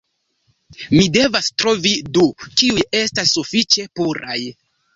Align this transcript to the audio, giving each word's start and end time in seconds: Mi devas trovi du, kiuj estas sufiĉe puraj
Mi 0.93 1.01
devas 1.17 1.49
trovi 1.63 1.93
du, 2.17 2.25
kiuj 2.55 2.89
estas 3.03 3.37
sufiĉe 3.37 3.89
puraj 4.01 4.43